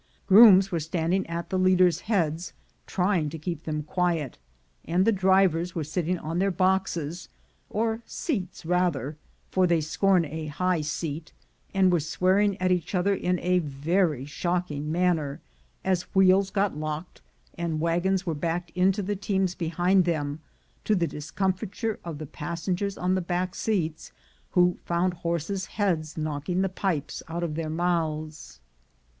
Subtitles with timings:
[0.25, 2.53] Grooms were standing at the leaders' heads,
[2.87, 4.39] trying to keep them quiet,
[4.83, 7.29] and the drivers were sit ting on their boxes,
[7.69, 9.15] or seats rather,
[9.51, 11.33] for they scorn a high seat,
[11.71, 15.39] and were swearing at each other in a very shocking manner,
[15.85, 17.21] as wheels got locked,
[17.55, 20.39] and wagons were backed into the teams behind them,
[20.83, 24.11] to the dis comfiture of the passengers on the back seats,
[24.53, 28.59] who found horses' heads knocking the pipes out of their mouths.